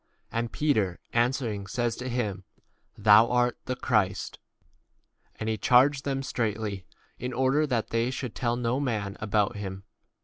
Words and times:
And 0.31 0.51
Peter 0.51 0.99
answering 1.13 1.67
says 1.67 1.95
to 1.97 2.09
him, 2.09 2.43
30 2.95 3.03
Thou 3.03 3.29
art 3.29 3.57
the 3.65 3.75
Christ. 3.75 4.39
And 5.35 5.47
he 5.47 5.59
charged 5.59 6.05
them 6.05 6.23
straitly, 6.23 6.87
2 7.19 7.25
in 7.25 7.33
order 7.33 7.67
that 7.67 7.89
they 7.91 8.09
should 8.09 8.33
tell 8.33 8.55
no 8.55 8.79
man 8.79 9.15
about 9.19 9.53
31 9.53 9.63
him. 9.71 9.83